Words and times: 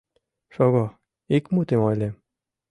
Шого, 0.53 0.85
ик 1.35 1.45
мутым 1.53 1.81
ойлем. 1.87 2.13